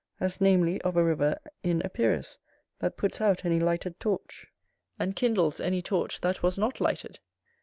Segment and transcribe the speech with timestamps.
[0.19, 2.39] As namely of a river in Epirus
[2.79, 4.47] that puts out any lighted torch,
[4.97, 7.19] and kindles any torch that was not lighted.